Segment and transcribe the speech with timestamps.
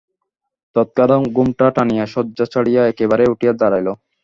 [0.75, 3.87] তৎক্ষণাৎ ঘোমটা টানিয়া শয্যা ছাড়িয়া একেবারে উঠিয়া দাঁড়াইল।